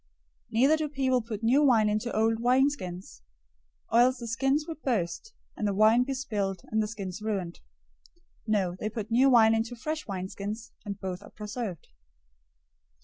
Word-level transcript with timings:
009:017 0.51 0.53
Neither 0.53 0.77
do 0.77 0.89
people 0.89 1.21
put 1.21 1.43
new 1.43 1.61
wine 1.61 1.87
into 1.87 2.11
old 2.17 2.39
wineskins, 2.39 3.21
or 3.91 3.99
else 3.99 4.17
the 4.17 4.25
skins 4.27 4.65
would 4.67 4.81
burst, 4.81 5.35
and 5.55 5.67
the 5.67 5.75
wine 5.75 6.01
be 6.05 6.15
spilled, 6.15 6.61
and 6.71 6.81
the 6.81 6.87
skins 6.87 7.21
ruined. 7.21 7.59
No, 8.47 8.75
they 8.79 8.89
put 8.89 9.11
new 9.11 9.29
wine 9.29 9.53
into 9.53 9.75
fresh 9.75 10.07
wineskins, 10.07 10.71
and 10.85 10.99
both 10.99 11.21
are 11.21 11.29
preserved." 11.29 11.89